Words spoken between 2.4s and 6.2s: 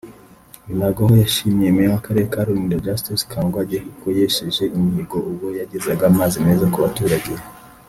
Rurindo Justus Kangwagye kuko yesheje imihigo ubwo yagezaga